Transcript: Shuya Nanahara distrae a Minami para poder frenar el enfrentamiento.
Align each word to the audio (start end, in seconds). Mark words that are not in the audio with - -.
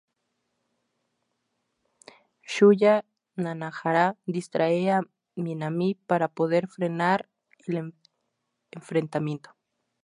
Shuya 2.51 2.95
Nanahara 3.43 4.07
distrae 4.35 4.83
a 4.95 4.99
Minami 5.35 5.93
para 5.93 6.27
poder 6.27 6.67
frenar 6.67 7.29
el 7.67 7.93
enfrentamiento. 8.71 9.55